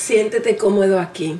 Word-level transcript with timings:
Siéntete 0.00 0.56
cómodo 0.56 0.98
aquí. 0.98 1.38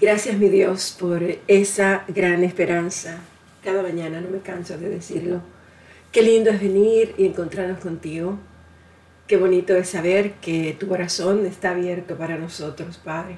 Gracias 0.00 0.38
mi 0.38 0.48
Dios 0.48 0.96
por 0.98 1.22
esa 1.46 2.04
gran 2.08 2.42
esperanza. 2.44 3.18
Cada 3.62 3.82
mañana 3.82 4.22
no 4.22 4.30
me 4.30 4.40
canso 4.40 4.78
de 4.78 4.88
decirlo. 4.88 5.42
Qué 6.10 6.22
lindo 6.22 6.48
es 6.48 6.58
venir 6.58 7.14
y 7.18 7.26
encontrarnos 7.26 7.78
contigo. 7.80 8.38
Qué 9.26 9.36
bonito 9.36 9.76
es 9.76 9.90
saber 9.90 10.32
que 10.40 10.74
tu 10.80 10.88
corazón 10.88 11.44
está 11.44 11.72
abierto 11.72 12.16
para 12.16 12.38
nosotros, 12.38 12.96
Padre. 12.96 13.36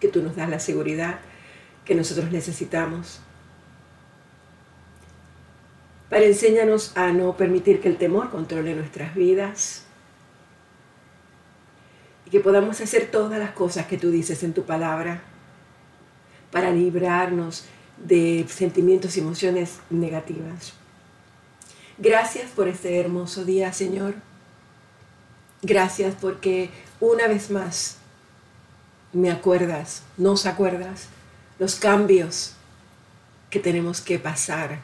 Que 0.00 0.08
tú 0.08 0.20
nos 0.20 0.34
das 0.34 0.50
la 0.50 0.58
seguridad 0.58 1.20
que 1.84 1.94
nosotros 1.94 2.32
necesitamos. 2.32 3.20
Para 6.10 6.24
enséñanos 6.24 6.96
a 6.96 7.12
no 7.12 7.36
permitir 7.36 7.80
que 7.80 7.88
el 7.88 7.96
temor 7.96 8.28
controle 8.30 8.74
nuestras 8.74 9.14
vidas 9.14 9.85
y 12.26 12.30
que 12.30 12.40
podamos 12.40 12.80
hacer 12.80 13.10
todas 13.10 13.38
las 13.38 13.52
cosas 13.52 13.86
que 13.86 13.96
tú 13.96 14.10
dices 14.10 14.42
en 14.42 14.52
tu 14.52 14.64
palabra 14.64 15.22
para 16.50 16.70
librarnos 16.72 17.64
de 17.96 18.44
sentimientos 18.48 19.16
y 19.16 19.20
emociones 19.20 19.78
negativas. 19.90 20.74
Gracias 21.98 22.50
por 22.50 22.68
este 22.68 22.98
hermoso 22.98 23.44
día, 23.44 23.72
Señor. 23.72 24.14
Gracias 25.62 26.14
porque 26.20 26.70
una 27.00 27.26
vez 27.28 27.50
más 27.50 27.96
me 29.12 29.30
acuerdas, 29.30 30.02
nos 30.18 30.46
acuerdas 30.46 31.08
los 31.58 31.76
cambios 31.76 32.52
que 33.48 33.60
tenemos 33.60 34.00
que 34.00 34.18
pasar 34.18 34.80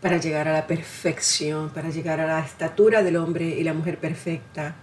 para 0.00 0.16
llegar 0.16 0.48
a 0.48 0.52
la 0.52 0.66
perfección, 0.66 1.70
para 1.70 1.90
llegar 1.90 2.20
a 2.20 2.26
la 2.26 2.40
estatura 2.40 3.02
del 3.02 3.16
hombre 3.16 3.44
y 3.44 3.62
la 3.62 3.74
mujer 3.74 3.98
perfecta 3.98 4.74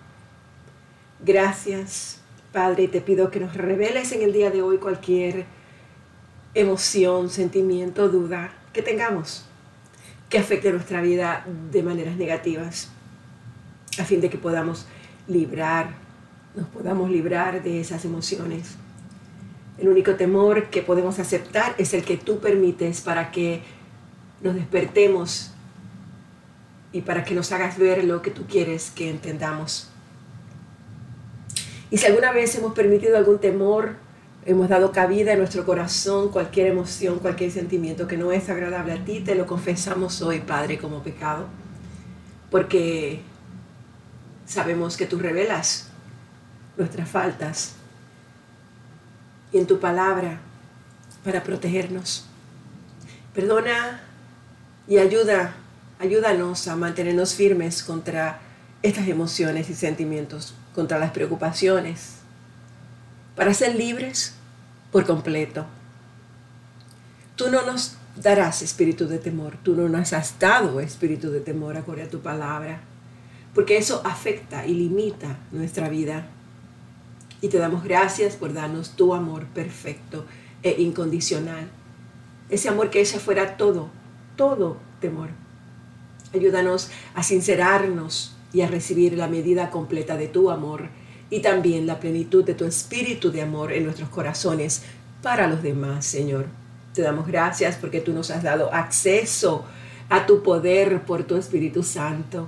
Gracias, 1.19 2.19
Padre, 2.51 2.87
te 2.87 3.01
pido 3.01 3.31
que 3.31 3.39
nos 3.39 3.55
reveles 3.55 4.11
en 4.11 4.21
el 4.21 4.33
día 4.33 4.51
de 4.51 4.61
hoy 4.61 4.77
cualquier 4.77 5.45
emoción, 6.53 7.29
sentimiento, 7.29 8.09
duda 8.09 8.53
que 8.73 8.81
tengamos 8.81 9.47
que 10.29 10.37
afecte 10.37 10.71
nuestra 10.71 11.01
vida 11.01 11.45
de 11.71 11.83
maneras 11.83 12.17
negativas, 12.17 12.89
a 13.99 14.03
fin 14.03 14.21
de 14.21 14.29
que 14.29 14.37
podamos 14.37 14.85
librar, 15.27 15.91
nos 16.55 16.67
podamos 16.67 17.09
librar 17.09 17.63
de 17.63 17.79
esas 17.79 18.03
emociones. 18.05 18.75
El 19.77 19.87
único 19.87 20.15
temor 20.15 20.69
que 20.69 20.81
podemos 20.81 21.19
aceptar 21.19 21.75
es 21.77 21.93
el 21.93 22.03
que 22.03 22.17
tú 22.17 22.39
permites 22.39 23.01
para 23.01 23.31
que 23.31 23.61
nos 24.41 24.55
despertemos 24.55 25.51
y 26.91 27.01
para 27.01 27.23
que 27.23 27.35
nos 27.35 27.51
hagas 27.51 27.77
ver 27.77 28.03
lo 28.03 28.21
que 28.21 28.31
tú 28.31 28.45
quieres 28.47 28.91
que 28.91 29.09
entendamos. 29.09 29.89
Y 31.89 31.97
si 31.97 32.05
alguna 32.05 32.31
vez 32.31 32.53
hemos 32.55 32.73
permitido 32.73 33.17
algún 33.17 33.39
temor, 33.39 33.95
hemos 34.45 34.67
dado 34.67 34.91
cabida 34.91 35.33
en 35.33 35.39
nuestro 35.39 35.65
corazón, 35.65 36.29
cualquier 36.29 36.67
emoción, 36.67 37.19
cualquier 37.19 37.51
sentimiento 37.51 38.07
que 38.07 38.17
no 38.17 38.31
es 38.31 38.49
agradable 38.49 38.93
a 38.93 39.05
ti, 39.05 39.21
te 39.21 39.35
lo 39.35 39.45
confesamos 39.45 40.21
hoy, 40.21 40.39
Padre, 40.39 40.77
como 40.77 41.01
pecado. 41.01 41.45
Porque 42.51 43.21
sabemos 44.45 44.97
que 44.97 45.05
tú 45.05 45.19
revelas 45.19 45.89
nuestras 46.75 47.09
faltas 47.09 47.73
y 49.53 49.57
en 49.57 49.67
tu 49.67 49.79
palabra 49.79 50.39
para 51.23 51.43
protegernos. 51.43 52.25
Perdona 53.33 54.01
y 54.87 54.97
ayuda, 54.97 55.55
ayúdanos 55.99 56.67
a 56.67 56.75
mantenernos 56.75 57.33
firmes 57.33 57.81
contra 57.81 58.39
estas 58.81 59.07
emociones 59.07 59.69
y 59.69 59.73
sentimientos 59.73 60.53
contra 60.77 60.99
las 60.99 61.09
preocupaciones, 61.09 62.17
para 63.35 63.55
ser 63.55 63.73
libres 63.73 64.35
por 64.91 65.07
completo. 65.07 65.65
Tú 67.35 67.49
no 67.49 67.63
nos 67.63 67.97
darás 68.15 68.61
espíritu 68.61 69.07
de 69.07 69.17
temor, 69.17 69.57
tú 69.63 69.75
no 69.75 69.89
nos 69.89 70.13
has 70.13 70.37
dado 70.37 70.79
espíritu 70.79 71.31
de 71.31 71.39
temor 71.39 71.77
acorde 71.77 72.03
a 72.03 72.09
tu 72.11 72.19
palabra, 72.19 72.81
porque 73.55 73.77
eso 73.77 74.03
afecta 74.05 74.67
y 74.67 74.75
limita 74.75 75.39
nuestra 75.51 75.89
vida. 75.89 76.27
Y 77.41 77.47
te 77.47 77.57
damos 77.57 77.83
gracias 77.83 78.35
por 78.35 78.53
darnos 78.53 78.91
tu 78.91 79.15
amor 79.15 79.47
perfecto 79.47 80.27
e 80.61 80.79
incondicional. 80.79 81.67
Ese 82.49 82.69
amor 82.69 82.91
que 82.91 83.01
echa 83.01 83.19
fuera 83.19 83.57
todo, 83.57 83.89
todo 84.35 84.77
temor. 85.01 85.29
Ayúdanos 86.35 86.91
a 87.15 87.23
sincerarnos 87.23 88.36
y 88.53 88.61
a 88.61 88.67
recibir 88.67 89.17
la 89.17 89.27
medida 89.27 89.69
completa 89.69 90.17
de 90.17 90.27
tu 90.27 90.49
amor 90.49 90.89
y 91.29 91.41
también 91.41 91.85
la 91.85 91.99
plenitud 91.99 92.43
de 92.43 92.53
tu 92.53 92.65
espíritu 92.65 93.31
de 93.31 93.41
amor 93.41 93.73
en 93.73 93.83
nuestros 93.83 94.09
corazones 94.09 94.83
para 95.21 95.47
los 95.47 95.61
demás, 95.61 96.05
Señor. 96.05 96.45
Te 96.93 97.01
damos 97.01 97.27
gracias 97.27 97.75
porque 97.75 98.01
tú 98.01 98.13
nos 98.13 98.31
has 98.31 98.43
dado 98.43 98.73
acceso 98.73 99.65
a 100.09 100.25
tu 100.25 100.41
poder 100.41 101.01
por 101.01 101.23
tu 101.23 101.35
Espíritu 101.35 101.83
Santo, 101.83 102.47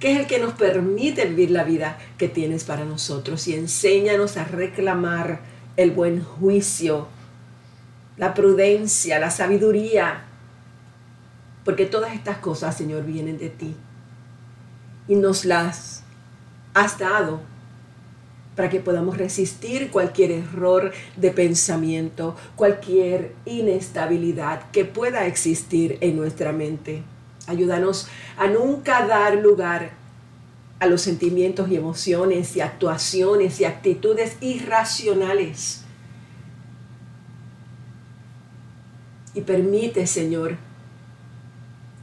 que 0.00 0.12
es 0.12 0.18
el 0.18 0.26
que 0.26 0.40
nos 0.40 0.54
permite 0.54 1.24
vivir 1.26 1.52
la 1.52 1.62
vida 1.62 1.98
que 2.18 2.28
tienes 2.28 2.64
para 2.64 2.84
nosotros 2.84 3.46
y 3.46 3.54
enséñanos 3.54 4.36
a 4.36 4.44
reclamar 4.44 5.40
el 5.76 5.92
buen 5.92 6.22
juicio, 6.22 7.06
la 8.16 8.34
prudencia, 8.34 9.20
la 9.20 9.30
sabiduría, 9.30 10.24
porque 11.64 11.86
todas 11.86 12.12
estas 12.14 12.38
cosas, 12.38 12.76
Señor, 12.76 13.04
vienen 13.04 13.38
de 13.38 13.48
ti 13.48 13.76
y 15.08 15.16
nos 15.16 15.44
las 15.44 16.02
has 16.74 16.98
dado 16.98 17.40
para 18.56 18.68
que 18.68 18.80
podamos 18.80 19.16
resistir 19.16 19.90
cualquier 19.90 20.30
error 20.30 20.92
de 21.16 21.30
pensamiento, 21.30 22.36
cualquier 22.54 23.34
inestabilidad 23.46 24.70
que 24.70 24.84
pueda 24.84 25.26
existir 25.26 25.98
en 26.00 26.16
nuestra 26.16 26.52
mente. 26.52 27.02
Ayúdanos 27.46 28.08
a 28.36 28.46
nunca 28.46 29.06
dar 29.06 29.36
lugar 29.36 29.92
a 30.80 30.86
los 30.86 31.00
sentimientos 31.00 31.70
y 31.70 31.76
emociones 31.76 32.56
y 32.56 32.60
actuaciones 32.60 33.60
y 33.60 33.64
actitudes 33.64 34.36
irracionales. 34.40 35.84
Y 39.34 39.40
permite, 39.42 40.06
Señor, 40.06 40.56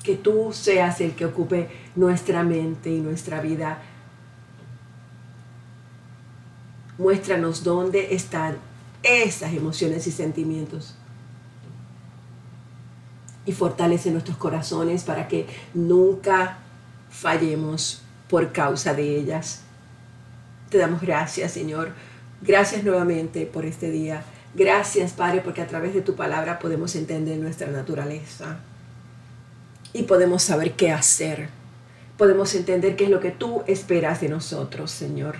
que 0.03 0.15
tú 0.15 0.51
seas 0.53 0.99
el 1.01 1.11
que 1.11 1.25
ocupe 1.25 1.67
nuestra 1.95 2.43
mente 2.43 2.89
y 2.89 2.99
nuestra 2.99 3.41
vida. 3.41 3.81
Muéstranos 6.97 7.63
dónde 7.63 8.13
están 8.13 8.57
esas 9.03 9.53
emociones 9.53 10.07
y 10.07 10.11
sentimientos. 10.11 10.95
Y 13.45 13.53
fortalece 13.53 14.11
nuestros 14.11 14.37
corazones 14.37 15.03
para 15.03 15.27
que 15.27 15.47
nunca 15.73 16.59
fallemos 17.09 18.01
por 18.29 18.51
causa 18.51 18.93
de 18.93 19.17
ellas. 19.17 19.61
Te 20.69 20.77
damos 20.77 21.01
gracias, 21.01 21.51
Señor. 21.51 21.93
Gracias 22.41 22.83
nuevamente 22.83 23.45
por 23.45 23.65
este 23.65 23.89
día. 23.89 24.23
Gracias, 24.53 25.13
Padre, 25.13 25.41
porque 25.41 25.61
a 25.61 25.67
través 25.67 25.93
de 25.93 26.01
tu 26.01 26.15
palabra 26.15 26.59
podemos 26.59 26.95
entender 26.95 27.37
nuestra 27.37 27.67
naturaleza 27.67 28.59
y 29.93 30.03
podemos 30.03 30.43
saber 30.43 30.73
qué 30.73 30.91
hacer. 30.91 31.49
Podemos 32.19 32.53
entender 32.53 32.97
qué 32.97 33.05
es 33.05 33.09
lo 33.09 33.21
que 33.21 33.31
tú 33.31 33.63
esperas 33.65 34.19
de 34.19 34.27
nosotros, 34.27 34.91
Señor. 34.91 35.37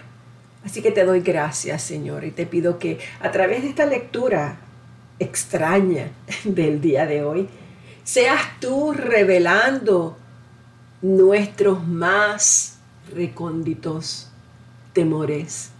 Así 0.63 0.81
que 0.81 0.91
te 0.91 1.03
doy 1.03 1.19
gracias, 1.19 1.83
Señor, 1.83 2.23
y 2.23 2.31
te 2.31 2.45
pido 2.45 2.79
que 2.79 2.99
a 3.19 3.31
través 3.31 3.63
de 3.63 3.67
esta 3.67 3.85
lectura 3.85 4.59
extraña 5.19 6.09
del 6.45 6.79
día 6.79 7.05
de 7.05 7.21
hoy, 7.21 7.49
seas 8.05 8.41
tú 8.61 8.93
revelando 8.93 10.17
nuestros 11.01 11.85
más 11.85 12.77
recónditos 13.13 14.29
temores, 14.93 15.71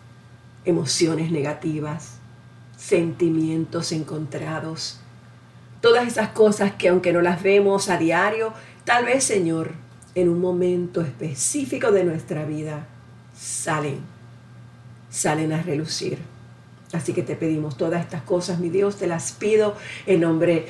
emociones 0.66 1.32
negativas, 1.32 2.16
sentimientos 2.76 3.94
encontrados, 3.94 5.00
todas 5.79 6.06
esas 6.08 6.32
cosas 6.32 6.73
que 6.73 6.90
aunque 6.90 7.14
no 7.14 7.22
las 7.22 7.41
vemos 7.41 7.88
a 7.88 7.96
diario, 7.96 8.52
tal 8.84 9.06
vez, 9.06 9.23
Señor, 9.23 9.76
en 10.16 10.29
un 10.29 10.40
momento 10.40 11.02
específico 11.02 11.91
de 11.91 12.03
nuestra 12.03 12.46
vida, 12.46 12.88
salen, 13.35 14.00
salen 15.09 15.53
a 15.53 15.61
relucir. 15.61 16.17
Así 16.91 17.14
que 17.14 17.23
te 17.23 17.35
pedimos 17.35 17.78
todas 17.78 18.02
estas 18.02 18.23
cosas, 18.23 18.59
mi 18.59 18.70
Dios, 18.70 18.97
te 18.97 19.08
las 19.08 19.32
pido 19.32 19.76
en 20.06 20.22
nombre 20.22 20.67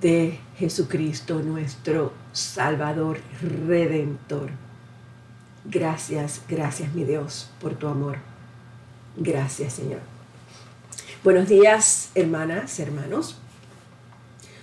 de 0.00 0.38
Jesucristo, 0.56 1.40
nuestro 1.42 2.12
Salvador, 2.32 3.20
Redentor. 3.66 4.50
Gracias, 5.64 6.42
gracias, 6.48 6.94
mi 6.94 7.04
Dios, 7.04 7.50
por 7.60 7.74
tu 7.74 7.88
amor. 7.88 8.16
Gracias, 9.16 9.74
Señor. 9.74 10.00
Buenos 11.24 11.48
días, 11.48 12.10
hermanas, 12.14 12.78
hermanos. 12.78 13.38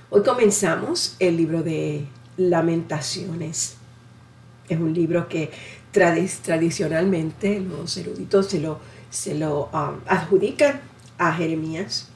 Hoy 0.09 0.23
comenzamos 0.23 1.15
el 1.19 1.37
libro 1.37 1.61
de 1.61 2.07
lamentaciones. 2.37 3.77
Es 4.67 4.79
un 4.79 4.93
libro 4.93 5.27
que 5.27 5.51
tradicionalmente 5.91 7.59
los 7.59 7.95
eruditos 7.97 8.47
se 8.47 8.59
lo, 8.59 8.79
se 9.09 9.35
lo 9.35 9.65
um, 9.65 9.99
adjudican 10.07 10.81
a 11.17 11.33
Jeremías. 11.33 12.09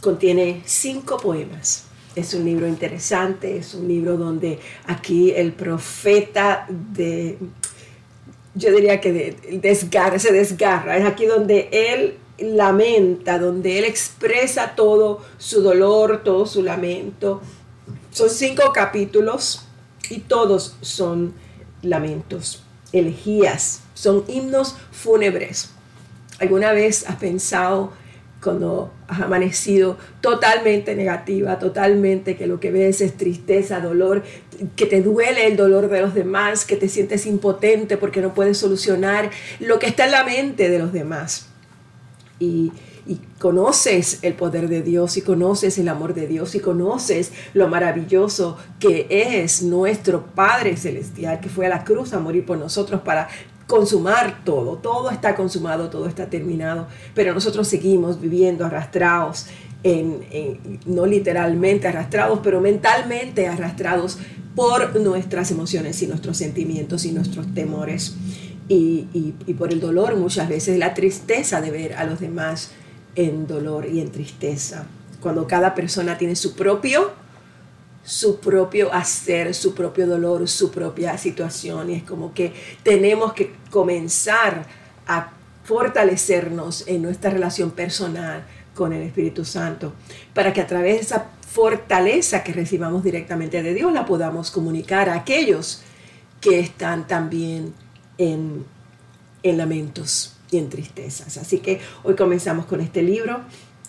Contiene 0.00 0.62
cinco 0.64 1.16
poemas. 1.16 1.84
Es 2.14 2.32
un 2.34 2.44
libro 2.44 2.66
interesante, 2.66 3.58
es 3.58 3.74
un 3.74 3.88
libro 3.88 4.16
donde 4.16 4.58
aquí 4.86 5.32
el 5.32 5.52
profeta 5.52 6.66
de, 6.68 7.36
yo 8.54 8.72
diría 8.74 9.00
que 9.00 9.36
desgarra, 9.60 10.18
se 10.18 10.32
desgarra, 10.32 10.96
es 10.96 11.04
aquí 11.04 11.26
donde 11.26 11.68
él 11.72 12.16
lamenta, 12.38 13.38
donde 13.38 13.78
él 13.78 13.84
expresa 13.84 14.74
todo 14.74 15.22
su 15.38 15.62
dolor, 15.62 16.22
todo 16.24 16.46
su 16.46 16.62
lamento. 16.62 17.42
Son 18.16 18.30
cinco 18.30 18.72
capítulos 18.72 19.66
y 20.08 20.20
todos 20.20 20.78
son 20.80 21.34
lamentos, 21.82 22.62
elegías, 22.90 23.82
son 23.92 24.24
himnos 24.26 24.74
fúnebres. 24.90 25.68
¿Alguna 26.38 26.72
vez 26.72 27.06
has 27.06 27.16
pensado 27.16 27.92
cuando 28.42 28.90
has 29.06 29.20
amanecido 29.20 29.98
totalmente 30.22 30.94
negativa, 30.94 31.58
totalmente 31.58 32.38
que 32.38 32.46
lo 32.46 32.58
que 32.58 32.70
ves 32.70 33.02
es 33.02 33.18
tristeza, 33.18 33.80
dolor, 33.80 34.22
que 34.76 34.86
te 34.86 35.02
duele 35.02 35.48
el 35.48 35.58
dolor 35.58 35.90
de 35.90 36.00
los 36.00 36.14
demás, 36.14 36.64
que 36.64 36.76
te 36.76 36.88
sientes 36.88 37.26
impotente 37.26 37.98
porque 37.98 38.22
no 38.22 38.32
puedes 38.32 38.56
solucionar 38.56 39.30
lo 39.60 39.78
que 39.78 39.88
está 39.88 40.06
en 40.06 40.12
la 40.12 40.24
mente 40.24 40.70
de 40.70 40.78
los 40.78 40.90
demás? 40.94 41.48
Y, 42.38 42.72
y 43.06 43.20
conoces 43.38 44.18
el 44.22 44.34
poder 44.34 44.68
de 44.68 44.82
Dios 44.82 45.16
y 45.16 45.22
conoces 45.22 45.78
el 45.78 45.88
amor 45.88 46.14
de 46.14 46.26
Dios 46.26 46.54
y 46.54 46.60
conoces 46.60 47.32
lo 47.54 47.68
maravilloso 47.68 48.56
que 48.80 49.06
es 49.08 49.62
nuestro 49.62 50.26
Padre 50.26 50.76
Celestial 50.76 51.40
que 51.40 51.48
fue 51.48 51.66
a 51.66 51.68
la 51.68 51.84
cruz 51.84 52.12
a 52.12 52.18
morir 52.18 52.44
por 52.44 52.58
nosotros 52.58 53.00
para 53.02 53.28
consumar 53.66 54.44
todo, 54.44 54.76
todo 54.76 55.10
está 55.10 55.34
consumado, 55.34 55.90
todo 55.90 56.06
está 56.06 56.26
terminado, 56.30 56.86
pero 57.14 57.34
nosotros 57.34 57.66
seguimos 57.66 58.20
viviendo 58.20 58.64
arrastrados, 58.64 59.46
en, 59.82 60.20
no 60.86 61.06
literalmente 61.06 61.88
arrastrados, 61.88 62.40
pero 62.42 62.60
mentalmente 62.60 63.48
arrastrados 63.48 64.18
por 64.54 64.98
nuestras 65.00 65.50
emociones 65.50 66.00
y 66.02 66.06
nuestros 66.06 66.36
sentimientos 66.36 67.04
y 67.04 67.12
nuestros 67.12 67.52
temores. 67.54 68.16
Y, 68.68 69.06
y, 69.12 69.54
por 69.54 69.72
el 69.72 69.78
dolor 69.78 70.16
muchas 70.16 70.48
veces, 70.48 70.76
la 70.76 70.92
tristeza 70.92 71.60
de 71.60 71.70
ver 71.70 71.94
a 71.94 72.04
los 72.04 72.18
demás 72.18 72.72
en 73.16 73.46
dolor 73.46 73.86
y 73.86 74.00
en 74.00 74.12
tristeza. 74.12 74.86
Cuando 75.20 75.46
cada 75.46 75.74
persona 75.74 76.16
tiene 76.16 76.36
su 76.36 76.54
propio 76.54 77.12
su 78.06 78.38
propio 78.38 78.94
hacer, 78.94 79.52
su 79.52 79.74
propio 79.74 80.06
dolor, 80.06 80.46
su 80.48 80.70
propia 80.70 81.18
situación. 81.18 81.90
Y 81.90 81.94
es 81.94 82.02
como 82.04 82.32
que 82.32 82.52
tenemos 82.84 83.32
que 83.32 83.52
comenzar 83.68 84.64
a 85.08 85.32
fortalecernos 85.64 86.86
en 86.86 87.02
nuestra 87.02 87.30
relación 87.30 87.72
personal 87.72 88.46
con 88.74 88.92
el 88.92 89.02
Espíritu 89.02 89.44
Santo, 89.44 89.92
para 90.32 90.52
que 90.52 90.60
a 90.60 90.66
través 90.66 90.94
de 90.94 91.00
esa 91.00 91.26
fortaleza 91.50 92.44
que 92.44 92.52
recibamos 92.52 93.02
directamente 93.02 93.62
de 93.62 93.74
Dios 93.74 93.92
la 93.92 94.06
podamos 94.06 94.52
comunicar 94.52 95.08
a 95.08 95.14
aquellos 95.14 95.82
que 96.40 96.60
están 96.60 97.08
también 97.08 97.74
en, 98.18 98.64
en 99.42 99.58
lamentos 99.58 100.35
tristezas. 100.64 101.36
Así 101.36 101.58
que 101.58 101.80
hoy 102.02 102.16
comenzamos 102.16 102.66
con 102.66 102.80
este 102.80 103.02
libro 103.02 103.40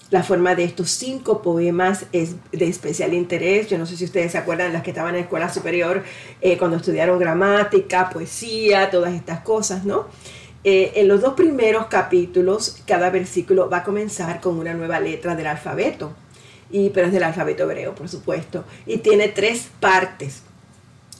la 0.09 0.23
forma 0.23 0.55
de 0.55 0.63
estos 0.63 0.89
cinco 0.91 1.41
poemas 1.41 2.05
es 2.13 2.35
de 2.51 2.67
especial 2.67 3.13
interés. 3.13 3.67
Yo 3.67 3.77
no 3.77 3.85
sé 3.85 3.97
si 3.97 4.05
ustedes 4.05 4.31
se 4.31 4.37
acuerdan, 4.37 4.71
las 4.71 4.83
que 4.83 4.91
estaban 4.91 5.09
en 5.09 5.15
la 5.15 5.23
escuela 5.23 5.53
superior, 5.53 6.03
eh, 6.41 6.57
cuando 6.57 6.77
estudiaron 6.77 7.19
gramática, 7.19 8.09
poesía, 8.09 8.89
todas 8.89 9.13
estas 9.13 9.41
cosas, 9.41 9.83
¿no? 9.83 10.07
Eh, 10.63 10.93
en 10.95 11.07
los 11.07 11.21
dos 11.21 11.33
primeros 11.33 11.87
capítulos, 11.87 12.81
cada 12.85 13.09
versículo 13.09 13.69
va 13.69 13.77
a 13.77 13.83
comenzar 13.83 14.39
con 14.39 14.57
una 14.57 14.73
nueva 14.73 14.99
letra 14.99 15.35
del 15.35 15.47
alfabeto, 15.47 16.13
y, 16.69 16.89
pero 16.89 17.07
es 17.07 17.13
del 17.13 17.23
alfabeto 17.23 17.63
hebreo, 17.63 17.93
por 17.93 18.09
supuesto, 18.09 18.63
y 18.85 18.97
tiene 18.97 19.27
tres 19.27 19.67
partes. 19.79 20.43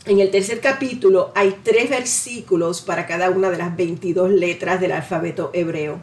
En 0.07 0.21
el 0.21 0.31
tercer 0.31 0.61
capítulo 0.61 1.33
hay 1.35 1.57
tres 1.63 1.89
versículos 1.89 2.81
para 2.81 3.05
cada 3.05 3.29
una 3.29 3.49
de 3.49 3.57
las 3.57 3.75
22 3.75 4.31
letras 4.31 4.79
del 4.79 4.93
alfabeto 4.93 5.51
hebreo. 5.51 5.99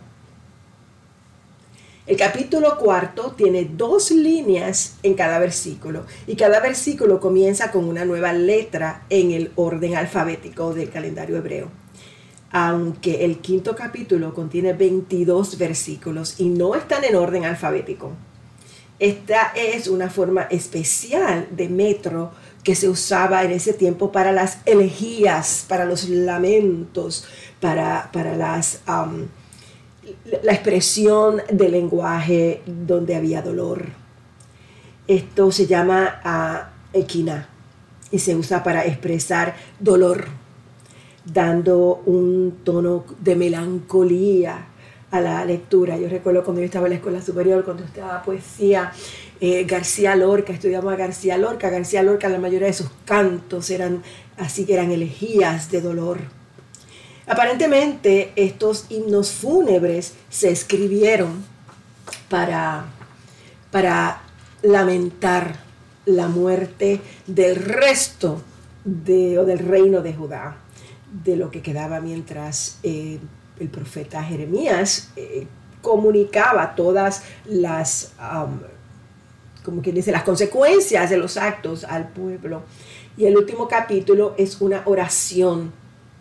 El 2.07 2.19
capítulo 2.19 2.77
cuarto 2.77 3.33
tiene 3.35 3.65
dos 3.65 4.11
líneas 4.11 4.99
en 5.03 5.15
cada 5.15 5.39
versículo 5.39 6.05
y 6.27 6.37
cada 6.37 6.61
versículo 6.61 7.19
comienza 7.19 7.71
con 7.71 7.87
una 7.87 8.05
nueva 8.05 8.35
letra 8.35 9.07
en 9.09 9.31
el 9.31 9.53
orden 9.57 9.97
alfabético 9.97 10.75
del 10.75 10.91
calendario 10.91 11.39
hebreo. 11.39 11.71
Aunque 12.51 13.25
el 13.25 13.39
quinto 13.39 13.75
capítulo 13.75 14.35
contiene 14.35 14.75
22 14.75 15.57
versículos 15.57 16.39
y 16.39 16.51
no 16.51 16.75
están 16.75 17.05
en 17.05 17.17
orden 17.17 17.47
alfabético. 17.47 18.13
Esta 18.99 19.53
es 19.57 19.89
una 19.89 20.09
forma 20.09 20.43
especial 20.43 21.49
de 21.51 21.69
metro 21.69 22.33
que 22.65 22.75
se 22.75 22.89
usaba 22.89 23.45
en 23.45 23.53
ese 23.53 23.75
tiempo 23.75 24.11
para 24.11 24.33
las 24.33 24.59
elegías, 24.65 25.67
para 25.69 25.85
los 25.85 26.09
lamentos, 26.09 27.27
para, 27.61 28.11
para 28.11 28.37
las 28.37 28.81
la 30.43 30.53
expresión 30.53 31.43
del 31.51 31.73
lenguaje 31.73 32.63
donde 32.67 33.15
había 33.15 33.43
dolor. 33.43 33.87
Esto 35.07 35.53
se 35.53 35.67
llama 35.67 36.21
uh, 36.25 36.99
equina 36.99 37.49
y 38.11 38.19
se 38.19 38.35
usa 38.35 38.63
para 38.63 38.85
expresar 38.87 39.55
dolor, 39.79 40.27
dando 41.25 42.03
un 42.07 42.61
tono 42.65 43.05
de 43.21 43.37
melancolía 43.37 44.67
a 45.11 45.21
la 45.21 45.45
lectura. 45.45 45.97
Yo 45.99 46.09
recuerdo 46.09 46.43
cuando 46.45 46.61
yo 46.61 46.67
estaba 46.67 46.87
en 46.87 46.91
la 46.91 46.97
escuela 46.97 47.23
superior, 47.23 47.65
cuando 47.65 47.85
estaba 47.85 48.23
poesía, 48.23 48.93
eh, 49.45 49.65
García 49.65 50.17
Lorca, 50.17 50.53
estudiamos 50.53 50.93
a 50.93 50.97
García 50.97 51.37
Lorca. 51.39 51.71
García 51.71 52.03
Lorca, 52.03 52.29
la 52.29 52.39
mayoría 52.39 52.69
de 52.69 52.73
sus 52.73 52.91
cantos 53.05 53.71
eran 53.71 54.03
así 54.39 54.65
que 54.65 54.75
eran 54.75 54.91
elegías 54.91 55.71
de 55.71 55.81
dolor 55.81 56.19
Aparentemente 57.27 58.33
estos 58.37 58.87
himnos 58.91 59.31
fúnebres 59.31 60.15
se 60.29 60.51
escribieron 60.51 61.43
para, 62.29 62.85
para 63.71 64.21
lamentar 64.63 65.57
la 66.05 66.29
muerte 66.29 67.01
del 67.27 67.57
resto 67.57 68.43
de, 68.85 69.39
o 69.39 69.47
del 69.47 69.61
reino 69.61 70.03
de 70.03 70.13
Judá, 70.13 70.59
de 71.25 71.37
lo 71.37 71.51
que 71.51 71.63
quedaba 71.63 72.01
mientras 72.01 72.79
eh, 72.83 73.19
el 73.59 73.69
profeta 73.69 74.23
Jeremías 74.23 75.11
eh, 75.17 75.47
comunicaba 75.81 76.75
todas 76.75 77.23
las, 77.47 78.13
como 79.65 79.83
quien 79.83 79.95
dice, 79.95 80.13
las 80.13 80.25
consecuencias 80.25 81.11
de 81.11 81.17
los 81.17 81.37
actos 81.37 81.85
al 81.85 82.09
pueblo. 82.09 82.63
Y 83.17 83.27
el 83.27 83.37
último 83.37 83.67
capítulo 83.69 84.35
es 84.37 84.61
una 84.61 84.83
oración 84.85 85.73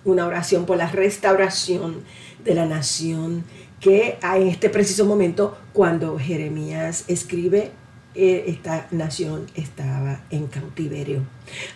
una 0.06 0.26
oración 0.26 0.66
por 0.66 0.78
la 0.78 0.88
restauración 0.88 2.04
de 2.44 2.56
la 2.56 2.66
nación, 2.66 3.44
que 3.80 4.18
en 4.22 4.48
este 4.48 4.70
preciso 4.70 5.06
momento, 5.06 5.58
cuando 5.74 6.18
Jeremías 6.18 7.06
escribe, 7.08 7.72
eh, 8.16 8.46
esta 8.48 8.88
nación 8.92 9.48
estaba 9.56 10.22
en 10.30 10.48
cautiverio. 10.48 11.24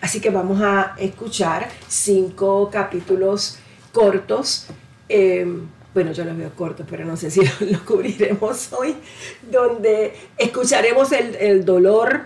Así 0.02 0.20
que 0.20 0.30
vamos 0.30 0.62
a 0.62 0.96
escuchar 1.00 1.68
cinco 1.88 2.70
capítulos 2.72 3.58
cortos. 3.92 4.68
Em, 5.10 5.68
bueno, 5.94 6.12
yo 6.12 6.26
los 6.26 6.38
veo 6.38 6.52
cortos, 6.56 6.86
pero 6.90 7.06
no 7.06 7.18
sé 7.18 7.32
si 7.32 7.42
los 7.62 7.82
cubriremos 7.82 8.72
hoy, 8.74 8.96
donde 9.50 10.14
escucharemos 10.38 11.12
el, 11.12 11.36
el 11.36 11.66
dolor 11.66 12.24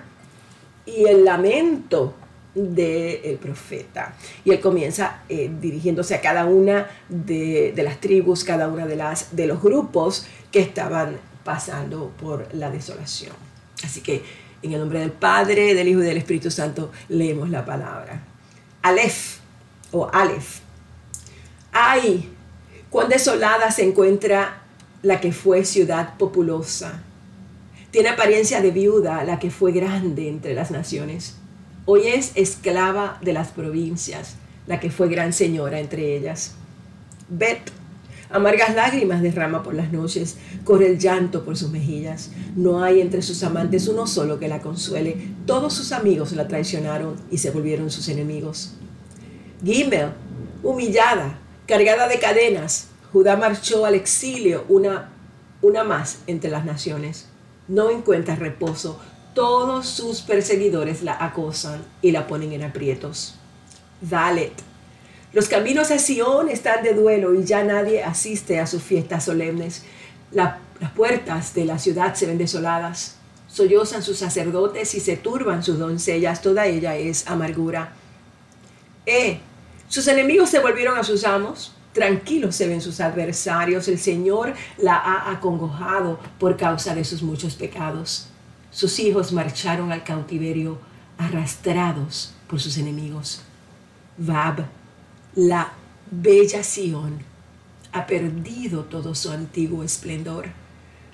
y 0.85 1.05
el 1.05 1.23
lamento 1.23 2.15
del 2.53 3.37
profeta. 3.37 4.15
Y 4.43 4.51
él 4.51 4.59
comienza 4.59 5.23
eh, 5.29 5.51
dirigiéndose 5.59 6.15
a 6.15 6.21
cada 6.21 6.45
una 6.45 6.89
de, 7.07 7.73
las 7.77 7.99
tribus, 7.99 8.43
cada 8.43 8.67
una 8.67 8.85
de, 8.85 8.95
las, 8.95 9.35
de 9.35 9.47
los 9.47 9.61
grupos 9.61 10.25
que 10.51 10.59
estaban 10.59 11.17
pasando 11.43 12.11
por 12.19 12.53
la 12.53 12.69
desolación. 12.69 13.35
Así 13.83 14.01
que 14.01 14.23
en 14.61 14.73
el 14.73 14.79
nombre 14.79 14.99
del 14.99 15.11
Padre, 15.11 15.73
del 15.73 15.87
Hijo 15.87 16.01
y 16.01 16.05
del 16.05 16.17
Espíritu 16.17 16.51
Santo 16.51 16.91
leemos 17.09 17.49
la 17.49 17.65
palabra. 17.65 18.21
Aleph 18.81 19.37
o 19.91 20.09
Aleph. 20.11 20.59
Ay, 21.71 22.29
cuán 22.91 23.09
desolada 23.09 23.71
se 23.71 23.83
encuentra 23.83 24.61
la 25.01 25.19
que 25.19 25.31
fue 25.31 25.65
ciudad 25.65 26.17
populosa. 26.17 27.01
Tiene 27.89 28.09
apariencia 28.09 28.61
de 28.61 28.69
viuda 28.69 29.23
la 29.23 29.39
que 29.39 29.49
fue 29.49 29.71
grande 29.71 30.29
entre 30.29 30.53
las 30.53 30.69
naciones 30.69 31.37
Hoy 31.85 32.01
es 32.05 32.33
esclava 32.35 33.17
de 33.21 33.33
las 33.33 33.47
provincias, 33.47 34.35
la 34.67 34.79
que 34.79 34.91
fue 34.91 35.09
gran 35.09 35.33
señora 35.33 35.79
entre 35.79 36.15
ellas. 36.15 36.53
Bet, 37.27 37.71
Amargas 38.29 38.75
lágrimas 38.75 39.21
derrama 39.21 39.61
por 39.61 39.73
las 39.73 39.91
noches, 39.91 40.37
corre 40.63 40.87
el 40.87 40.99
llanto 40.99 41.43
por 41.43 41.57
sus 41.57 41.69
mejillas. 41.69 42.29
No 42.55 42.81
hay 42.81 43.01
entre 43.01 43.23
sus 43.23 43.43
amantes 43.43 43.89
uno 43.89 44.07
solo 44.07 44.39
que 44.39 44.47
la 44.47 44.61
consuele. 44.61 45.17
Todos 45.45 45.73
sus 45.73 45.91
amigos 45.91 46.31
la 46.31 46.47
traicionaron 46.47 47.15
y 47.29 47.39
se 47.39 47.49
volvieron 47.49 47.89
sus 47.89 48.07
enemigos. 48.07 48.75
Gimbel, 49.65 50.11
humillada, 50.63 51.39
cargada 51.71 52.09
de 52.09 52.19
cadenas, 52.19 52.87
Judá 53.13 53.37
marchó 53.37 53.85
al 53.85 53.95
exilio, 53.95 54.65
una, 54.67 55.09
una 55.61 55.85
más 55.85 56.17
entre 56.27 56.51
las 56.51 56.65
naciones. 56.65 57.29
No 57.69 57.89
encuentra 57.89 58.35
reposo. 58.35 58.99
Todos 59.33 59.87
sus 59.87 60.21
perseguidores 60.21 61.01
la 61.01 61.13
acosan 61.13 61.81
y 62.01 62.11
la 62.11 62.27
ponen 62.27 62.51
en 62.51 62.63
aprietos. 62.63 63.35
Dalet, 64.01 64.51
los 65.31 65.47
caminos 65.47 65.91
a 65.91 65.97
Sion 65.97 66.49
están 66.49 66.83
de 66.83 66.93
duelo 66.93 67.33
y 67.33 67.45
ya 67.45 67.63
nadie 67.63 68.03
asiste 68.03 68.59
a 68.59 68.67
sus 68.67 68.83
fiestas 68.83 69.23
solemnes. 69.23 69.83
las 70.33 70.57
puertas 70.93 71.53
de 71.53 71.63
la 71.63 71.79
ciudad 71.79 72.15
se 72.15 72.25
ven 72.25 72.37
desoladas. 72.37 73.15
Sollozan 73.47 74.03
sus 74.03 74.17
sacerdotes 74.17 74.93
y 74.93 74.99
se 74.99 75.15
turban 75.15 75.63
sus 75.63 75.79
doncellas. 75.79 76.41
Toda 76.41 76.65
ella 76.65 76.97
es 76.97 77.27
amargura. 77.27 77.93
Eh, 79.05 79.39
sus 79.91 80.07
enemigos 80.07 80.49
se 80.49 80.59
volvieron 80.59 80.97
a 80.97 81.03
sus 81.03 81.25
amos. 81.25 81.73
Tranquilos 81.91 82.55
se 82.55 82.65
ven 82.65 82.79
sus 82.79 83.01
adversarios. 83.01 83.89
El 83.89 83.99
Señor 83.99 84.53
la 84.77 84.95
ha 84.95 85.29
acongojado 85.31 86.17
por 86.39 86.55
causa 86.55 86.95
de 86.95 87.03
sus 87.03 87.21
muchos 87.21 87.55
pecados. 87.55 88.29
Sus 88.71 88.99
hijos 88.99 89.33
marcharon 89.33 89.91
al 89.91 90.05
cautiverio 90.05 90.79
arrastrados 91.17 92.33
por 92.47 92.61
sus 92.61 92.77
enemigos. 92.77 93.41
Vab 94.17 94.63
la 95.35 95.73
bella 96.09 96.63
Sión 96.63 97.19
ha 97.91 98.07
perdido 98.07 98.85
todo 98.85 99.13
su 99.13 99.29
antiguo 99.29 99.83
esplendor. 99.83 100.47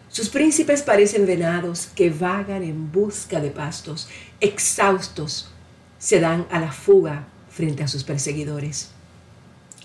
Sus 0.08 0.30
príncipes 0.30 0.84
parecen 0.84 1.26
venados 1.26 1.88
que 1.96 2.12
vagan 2.12 2.62
en 2.62 2.92
busca 2.92 3.40
de 3.40 3.50
pastos, 3.50 4.08
exhaustos, 4.40 5.50
se 5.98 6.20
dan 6.20 6.46
a 6.52 6.60
la 6.60 6.72
fuga 6.72 7.26
frente 7.58 7.82
a 7.84 7.88
sus 7.88 8.04
perseguidores. 8.04 8.92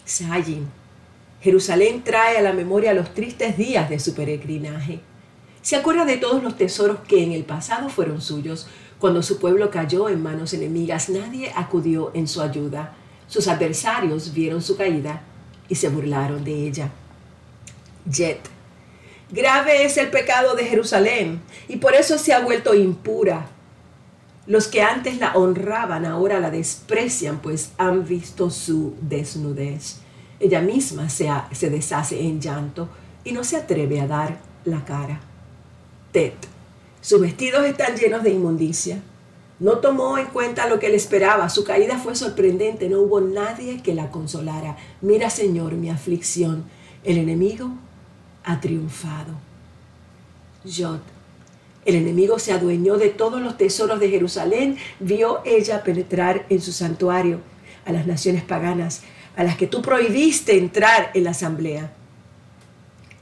Sayin, 0.05 0.69
Jerusalén 1.41 2.05
trae 2.05 2.37
a 2.37 2.43
la 2.43 2.53
memoria 2.53 2.93
los 2.93 3.15
tristes 3.15 3.57
días 3.57 3.89
de 3.89 3.99
su 3.99 4.15
peregrinaje. 4.15 5.01
Se 5.63 5.77
acuerda 5.77 6.05
de 6.05 6.19
todos 6.19 6.43
los 6.43 6.59
tesoros 6.59 7.01
que 7.09 7.23
en 7.23 7.33
el 7.33 7.45
pasado 7.45 7.89
fueron 7.89 8.21
suyos. 8.21 8.67
Cuando 8.99 9.23
su 9.23 9.39
pueblo 9.39 9.71
cayó 9.71 10.11
en 10.11 10.23
manos 10.23 10.53
enemigas, 10.53 11.09
nadie 11.09 11.51
acudió 11.57 12.11
en 12.13 12.29
su 12.29 12.43
ayuda. 12.43 12.95
Sus 13.27 13.49
adversarios 13.49 14.35
vieron 14.35 14.61
su 14.61 14.77
caída 14.77 15.23
y 15.69 15.75
se 15.75 15.89
burlaron 15.89 16.45
de 16.45 16.67
ella. 16.69 16.91
Jet. 18.05 18.41
Grave 19.31 19.85
es 19.85 19.97
el 19.97 20.11
pecado 20.11 20.55
de 20.55 20.67
Jerusalén 20.67 21.41
y 21.69 21.77
por 21.77 21.95
eso 21.95 22.19
se 22.19 22.35
ha 22.35 22.41
vuelto 22.41 22.75
impura. 22.75 23.47
Los 24.47 24.69
que 24.69 24.83
antes 24.83 25.19
la 25.19 25.33
honraban 25.35 26.05
ahora 26.05 26.41
la 26.41 26.51
desprecian, 26.51 27.41
pues 27.41 27.73
han 27.79 28.05
visto 28.05 28.51
su 28.51 28.95
desnudez. 29.01 29.99
Ella 30.41 30.61
misma 30.61 31.09
se, 31.09 31.31
deshace 31.71 32.21
en 32.21 32.41
llanto 32.41 32.89
y 33.25 33.33
no 33.33 33.45
se 33.45 33.57
atreve 33.57 34.01
a 34.01 34.07
dar 34.07 34.41
la 34.65 34.85
cara. 34.85 35.21
Tet. 36.11 36.35
Sus 37.01 37.21
vestidos 37.21 37.65
están 37.65 37.97
llenos 37.97 38.23
de 38.23 38.31
inmundicia 38.31 39.01
no 39.63 39.79
tomó 39.79 40.19
en 40.19 40.27
cuenta 40.27 40.67
lo 40.67 40.81
que 40.81 40.89
le 40.89 40.97
esperaba. 40.97 41.49
Su 41.49 41.63
caída 41.63 41.97
fue 41.97 42.17
sorprendente. 42.17 42.89
No 42.89 42.99
hubo 42.99 43.21
nadie 43.21 43.81
que 43.81 43.95
la 43.95 44.11
consolara. 44.11 44.77
Mira, 45.01 45.31
Señor, 45.31 45.75
mi 45.75 45.89
aflicción. 45.89 46.65
El 47.05 47.17
enemigo 47.19 47.71
ha 48.43 48.61
triunfado. 48.61 49.35
Yod. 50.65 50.99
El 51.85 51.97
enemigo 51.97 52.39
se 52.39 52.53
adueñó 52.53 52.97
de 52.97 53.09
todos 53.09 53.41
los 53.41 53.57
tesoros 53.57 53.99
de 54.01 54.11
Jerusalén. 54.11 54.77
Vio 55.01 55.41
ella 55.45 55.83
penetrar 55.83 56.47
en 56.49 56.61
su 56.61 56.73
santuario 56.73 57.41
a 57.85 57.93
las 57.93 58.07
naciones 58.07 58.43
paganas, 58.43 59.03
a 59.37 59.45
las 59.45 59.57
que 59.57 59.67
tú 59.67 59.83
prohibiste 59.83 60.57
entrar 60.57 61.11
en 61.15 61.25
la 61.25 61.31
asamblea. 61.31 61.93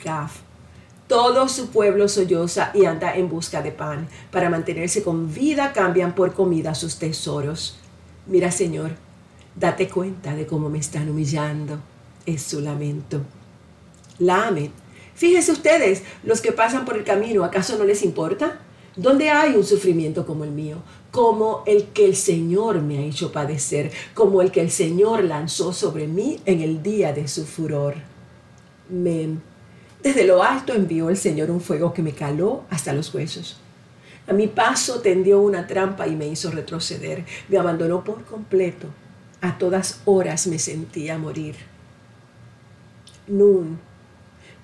Kaf 0.02 0.40
todo 1.11 1.49
su 1.49 1.71
pueblo 1.71 2.09
solloza 2.09 2.71
y 2.73 2.85
anda 2.85 3.17
en 3.17 3.29
busca 3.29 3.62
de 3.62 3.73
pan. 3.73 4.07
Para 4.31 4.49
mantenerse 4.49 5.02
con 5.02 5.35
vida 5.35 5.73
cambian 5.73 6.14
por 6.14 6.35
comida 6.35 6.73
sus 6.76 7.00
tesoros. 7.00 7.81
Mira, 8.29 8.52
Señor, 8.52 8.93
date 9.57 9.88
cuenta 9.88 10.37
de 10.37 10.47
cómo 10.47 10.71
me 10.71 10.79
están 10.79 11.09
humillando. 11.09 11.81
Es 12.26 12.43
su 12.43 12.61
lamento. 12.61 13.23
Lamen. 14.21 14.71
Fíjense 15.21 15.53
ustedes, 15.53 16.03
los 16.25 16.41
que 16.41 16.50
pasan 16.50 16.87
por 16.87 16.97
el 16.97 17.05
camino, 17.05 17.45
¿acaso 17.45 17.77
no 17.77 17.85
les 17.85 18.03
importa? 18.03 18.59
¿Dónde 18.97 19.29
hay 19.29 19.55
un 19.55 19.65
sufrimiento 19.65 20.25
como 20.25 20.45
el 20.45 20.50
mío? 20.50 20.79
Como 21.11 21.62
el 21.67 21.89
que 21.89 22.07
el 22.07 22.17
Señor 22.17 22.81
me 22.81 22.97
ha 22.97 23.03
hecho 23.03 23.31
padecer, 23.31 23.93
como 24.15 24.41
el 24.41 24.50
que 24.50 24.62
el 24.62 24.71
Señor 24.71 25.25
lanzó 25.25 25.75
sobre 25.75 26.07
mí 26.07 26.41
en 26.47 26.62
el 26.62 26.83
día 26.83 27.12
de 27.12 27.29
su 27.29 27.45
furor. 27.45 27.97
Men 28.89 29.43
desde 30.03 30.25
lo 30.25 30.43
alto 30.43 30.73
envió 30.73 31.11
el 31.11 31.19
Señor 31.19 31.50
un 31.50 31.61
fuego 31.61 31.93
que 31.93 32.00
me 32.00 32.12
caló 32.12 32.65
hasta 32.71 32.95
los 32.95 33.15
huesos. 33.15 33.61
A 34.27 34.33
mi 34.33 34.47
paso 34.47 35.03
tendió 35.03 35.43
una 35.43 35.67
trampa 35.67 36.09
y 36.09 36.17
me 36.17 36.29
hizo 36.29 36.50
retroceder. 36.50 37.27
Me 37.50 37.59
abandonó 37.59 38.03
por 38.05 38.25
completo. 38.25 38.87
A 39.43 39.59
todas 39.59 40.00
horas 40.07 40.47
me 40.47 40.59
sentía 40.59 41.19
morir. 41.19 41.57
Nun. 43.27 43.89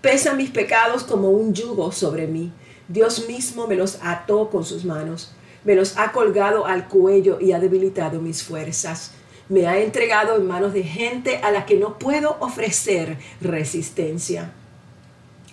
Pesa 0.07 0.35
mis 0.35 0.51
pecados 0.51 1.03
como 1.03 1.31
un 1.31 1.53
yugo 1.53 1.91
sobre 1.91 2.29
mí. 2.29 2.53
Dios 2.87 3.27
mismo 3.27 3.67
me 3.67 3.75
los 3.75 3.99
ató 4.05 4.51
con 4.51 4.65
sus 4.65 4.85
manos. 4.85 5.33
Me 5.65 5.75
los 5.75 5.99
ha 5.99 6.13
colgado 6.13 6.65
al 6.65 6.87
cuello 6.87 7.41
y 7.41 7.51
ha 7.51 7.59
debilitado 7.59 8.21
mis 8.21 8.45
fuerzas. 8.45 9.11
Me 9.49 9.67
ha 9.67 9.81
entregado 9.81 10.37
en 10.37 10.47
manos 10.47 10.75
de 10.75 10.85
gente 10.85 11.39
a 11.39 11.51
la 11.51 11.67
que 11.67 11.75
no 11.75 11.99
puedo 11.99 12.37
ofrecer 12.39 13.19
resistencia. 13.41 14.53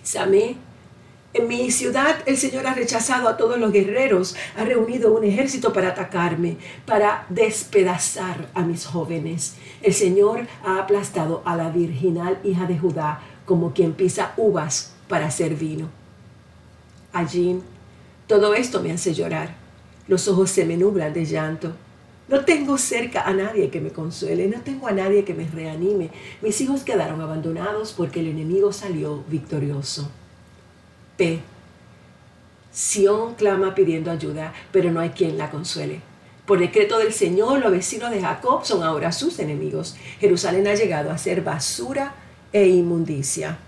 Samé. 0.04 0.54
En 1.32 1.48
mi 1.48 1.72
ciudad 1.72 2.18
el 2.24 2.36
Señor 2.36 2.68
ha 2.68 2.74
rechazado 2.74 3.28
a 3.28 3.36
todos 3.36 3.58
los 3.58 3.72
guerreros, 3.72 4.36
ha 4.56 4.64
reunido 4.64 5.12
un 5.12 5.24
ejército 5.24 5.72
para 5.72 5.88
atacarme, 5.88 6.58
para 6.86 7.26
despedazar 7.28 8.48
a 8.54 8.62
mis 8.62 8.86
jóvenes. 8.86 9.56
El 9.82 9.94
Señor 9.94 10.46
ha 10.64 10.78
aplastado 10.78 11.42
a 11.44 11.56
la 11.56 11.70
virginal 11.70 12.38
hija 12.44 12.66
de 12.66 12.78
Judá 12.78 13.20
como 13.44 13.72
quien 13.72 13.92
pisa 13.92 14.32
uvas 14.36 14.92
para 15.08 15.26
hacer 15.26 15.54
vino. 15.54 15.88
Allí 17.12 17.60
todo 18.26 18.54
esto 18.54 18.80
me 18.80 18.92
hace 18.92 19.14
llorar. 19.14 19.54
Los 20.08 20.28
ojos 20.28 20.50
se 20.50 20.64
me 20.64 20.76
nublan 20.76 21.12
de 21.12 21.24
llanto. 21.24 21.72
No 22.26 22.44
tengo 22.44 22.78
cerca 22.78 23.22
a 23.22 23.34
nadie 23.34 23.68
que 23.68 23.82
me 23.82 23.90
consuele, 23.90 24.48
no 24.48 24.62
tengo 24.62 24.86
a 24.86 24.92
nadie 24.92 25.24
que 25.24 25.34
me 25.34 25.46
reanime. 25.46 26.10
Mis 26.40 26.58
hijos 26.62 26.82
quedaron 26.82 27.20
abandonados 27.20 27.92
porque 27.92 28.20
el 28.20 28.28
enemigo 28.28 28.72
salió 28.72 29.22
victorioso. 29.28 30.10
P. 31.18 31.40
Sión 32.72 33.34
clama 33.34 33.74
pidiendo 33.74 34.10
ayuda, 34.10 34.54
pero 34.72 34.90
no 34.90 35.00
hay 35.00 35.10
quien 35.10 35.36
la 35.36 35.50
consuele. 35.50 36.00
Por 36.46 36.58
decreto 36.58 36.98
del 36.98 37.12
Señor, 37.12 37.60
los 37.60 37.70
vecinos 37.70 38.10
de 38.10 38.20
Jacob 38.20 38.64
son 38.64 38.82
ahora 38.82 39.12
sus 39.12 39.38
enemigos. 39.38 39.96
Jerusalén 40.18 40.66
ha 40.66 40.74
llegado 40.74 41.10
a 41.10 41.18
ser 41.18 41.42
basura 41.42 42.14
e 42.54 42.68
inmundicia. 42.68 43.58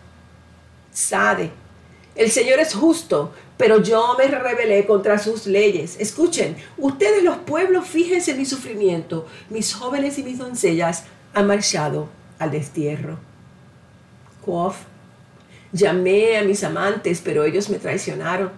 Sade. 0.93 1.51
El 2.15 2.31
Señor 2.31 2.61
es 2.61 2.73
justo, 2.73 3.35
pero 3.59 3.83
yo 3.83 4.15
me 4.17 4.29
rebelé 4.29 4.87
contra 4.87 5.19
sus 5.19 5.47
leyes. 5.47 5.97
Escuchen, 5.99 6.57
ustedes 6.79 7.23
los 7.23 7.37
pueblos, 7.39 7.87
fíjense 7.87 8.31
en 8.31 8.39
mi 8.39 8.47
sufrimiento. 8.47 9.27
Mis 9.51 9.75
jóvenes 9.75 10.19
y 10.19 10.23
mis 10.23 10.39
doncellas 10.39 11.05
han 11.35 11.49
marchado 11.49 12.09
al 12.39 12.53
destierro. 12.53 13.19
Quof, 14.45 14.77
llamé 15.73 16.39
a 16.39 16.45
mis 16.45 16.63
amantes, 16.63 17.21
pero 17.23 17.45
ellos 17.45 17.69
me 17.69 17.79
traicionaron. 17.79 18.53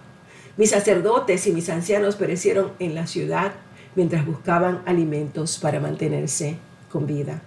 Mis 0.55 0.69
sacerdotes 0.69 1.47
y 1.47 1.51
mis 1.51 1.69
ancianos 1.69 2.15
perecieron 2.15 2.73
en 2.79 2.93
la 2.93 3.07
ciudad 3.07 3.53
mientras 3.95 4.25
buscaban 4.25 4.83
alimentos 4.85 5.57
para 5.57 5.79
mantenerse 5.79 6.57
con 6.91 7.07
vida. 7.07 7.41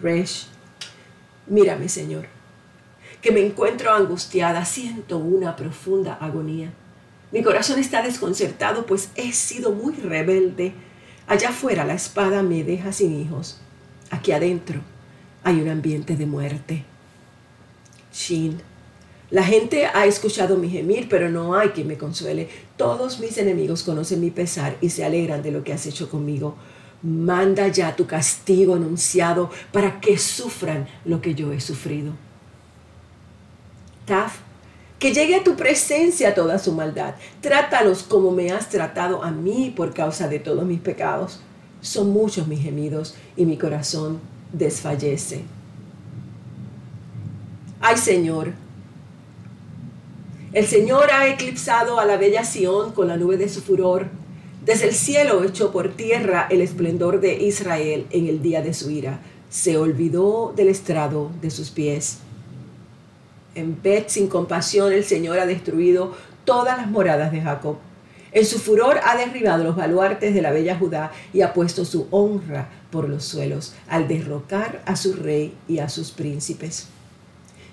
Resh, 0.00 0.48
mírame, 1.48 1.88
Señor 1.88 2.26
que 3.20 3.32
me 3.32 3.44
encuentro 3.44 3.92
angustiada, 3.92 4.64
siento 4.64 5.18
una 5.18 5.56
profunda 5.56 6.14
agonía. 6.14 6.72
Mi 7.32 7.42
corazón 7.42 7.78
está 7.78 8.02
desconcertado, 8.02 8.86
pues 8.86 9.10
he 9.16 9.32
sido 9.32 9.72
muy 9.72 9.94
rebelde. 9.94 10.72
Allá 11.26 11.50
afuera 11.50 11.84
la 11.84 11.94
espada 11.94 12.42
me 12.42 12.64
deja 12.64 12.92
sin 12.92 13.20
hijos. 13.20 13.60
Aquí 14.10 14.32
adentro 14.32 14.80
hay 15.42 15.60
un 15.60 15.68
ambiente 15.68 16.16
de 16.16 16.26
muerte. 16.26 16.84
Shin. 18.12 18.60
La 19.30 19.44
gente 19.44 19.84
ha 19.84 20.06
escuchado 20.06 20.56
mi 20.56 20.70
gemir, 20.70 21.06
pero 21.10 21.28
no 21.28 21.54
hay 21.54 21.70
quien 21.70 21.86
me 21.86 21.98
consuele. 21.98 22.48
Todos 22.78 23.20
mis 23.20 23.36
enemigos 23.36 23.82
conocen 23.82 24.20
mi 24.20 24.30
pesar 24.30 24.78
y 24.80 24.88
se 24.88 25.04
alegran 25.04 25.42
de 25.42 25.50
lo 25.50 25.64
que 25.64 25.74
has 25.74 25.84
hecho 25.84 26.08
conmigo. 26.08 26.56
Manda 27.02 27.68
ya 27.68 27.94
tu 27.94 28.06
castigo 28.06 28.74
anunciado 28.74 29.50
para 29.72 30.00
que 30.00 30.18
sufran 30.18 30.88
lo 31.04 31.20
que 31.20 31.34
yo 31.34 31.52
he 31.52 31.60
sufrido. 31.60 32.12
Taf, 34.04 34.38
que 34.98 35.12
llegue 35.12 35.36
a 35.36 35.44
tu 35.44 35.54
presencia 35.54 36.34
toda 36.34 36.58
su 36.58 36.72
maldad. 36.72 37.14
Trátalos 37.40 38.02
como 38.02 38.30
me 38.30 38.50
has 38.50 38.68
tratado 38.68 39.22
a 39.22 39.30
mí 39.30 39.72
por 39.76 39.94
causa 39.94 40.28
de 40.28 40.40
todos 40.40 40.64
mis 40.64 40.80
pecados. 40.80 41.40
Son 41.80 42.10
muchos 42.10 42.48
mis 42.48 42.60
gemidos 42.60 43.14
y 43.36 43.44
mi 43.44 43.56
corazón 43.56 44.20
desfallece. 44.52 45.42
Ay 47.80 47.96
Señor, 47.96 48.54
el 50.52 50.66
Señor 50.66 51.10
ha 51.12 51.28
eclipsado 51.28 52.00
a 52.00 52.04
la 52.04 52.16
bella 52.16 52.42
Sión 52.42 52.92
con 52.92 53.06
la 53.06 53.16
nube 53.16 53.36
de 53.36 53.48
su 53.48 53.60
furor. 53.60 54.08
Desde 54.68 54.88
el 54.88 54.94
cielo 54.94 55.42
echó 55.44 55.72
por 55.72 55.96
tierra 55.96 56.46
el 56.50 56.60
esplendor 56.60 57.22
de 57.22 57.42
Israel 57.42 58.06
en 58.10 58.26
el 58.26 58.42
día 58.42 58.60
de 58.60 58.74
su 58.74 58.90
ira. 58.90 59.18
Se 59.48 59.78
olvidó 59.78 60.52
del 60.54 60.68
estrado 60.68 61.30
de 61.40 61.50
sus 61.50 61.70
pies. 61.70 62.18
En 63.54 63.80
Bet 63.82 64.10
sin 64.10 64.28
compasión 64.28 64.92
el 64.92 65.04
Señor 65.04 65.38
ha 65.38 65.46
destruido 65.46 66.14
todas 66.44 66.76
las 66.76 66.90
moradas 66.90 67.32
de 67.32 67.40
Jacob. 67.40 67.78
En 68.30 68.44
su 68.44 68.58
furor 68.58 69.00
ha 69.06 69.16
derribado 69.16 69.64
los 69.64 69.74
baluartes 69.74 70.34
de 70.34 70.42
la 70.42 70.50
bella 70.50 70.76
Judá 70.76 71.12
y 71.32 71.40
ha 71.40 71.54
puesto 71.54 71.86
su 71.86 72.06
honra 72.10 72.68
por 72.90 73.08
los 73.08 73.24
suelos 73.24 73.72
al 73.88 74.06
derrocar 74.06 74.82
a 74.84 74.96
su 74.96 75.14
rey 75.14 75.54
y 75.66 75.78
a 75.78 75.88
sus 75.88 76.10
príncipes. 76.10 76.88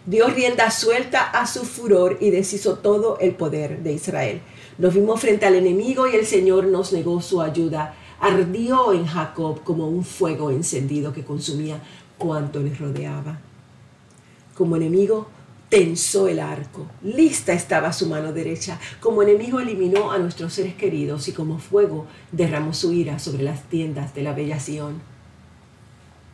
Dio 0.05 0.29
rienda 0.29 0.71
suelta 0.71 1.29
a 1.29 1.45
su 1.45 1.65
furor 1.65 2.19
y 2.21 2.29
deshizo 2.29 2.77
todo 2.77 3.17
el 3.19 3.35
poder 3.35 3.79
de 3.83 3.91
Israel. 3.91 4.39
Nos 4.77 4.93
vimos 4.93 5.21
frente 5.21 5.45
al 5.45 5.55
enemigo 5.55 6.05
y 6.07 6.15
el 6.15 6.25
Señor 6.25 6.65
nos 6.65 6.91
negó 6.91 7.21
su 7.21 7.41
ayuda. 7.41 7.95
Ardió 8.19 8.91
en 8.91 9.05
Jacob 9.05 9.63
como 9.63 9.87
un 9.87 10.03
fuego 10.03 10.51
encendido 10.51 11.13
que 11.13 11.23
consumía 11.23 11.81
cuanto 12.17 12.59
les 12.59 12.77
rodeaba. 12.77 13.39
Como 14.53 14.75
enemigo 14.75 15.27
tensó 15.69 16.27
el 16.27 16.39
arco, 16.39 16.87
lista 17.03 17.53
estaba 17.53 17.91
su 17.91 18.07
mano 18.07 18.31
derecha, 18.31 18.79
como 18.99 19.23
enemigo 19.23 19.59
eliminó 19.59 20.11
a 20.11 20.17
nuestros 20.17 20.53
seres 20.53 20.75
queridos 20.75 21.27
y 21.27 21.33
como 21.33 21.57
fuego 21.57 22.05
derramó 22.31 22.73
su 22.73 22.93
ira 22.93 23.19
sobre 23.19 23.43
las 23.43 23.63
tiendas 23.63 24.13
de 24.13 24.23
la 24.23 24.33
bella 24.33 24.59
Sión. 24.59 25.01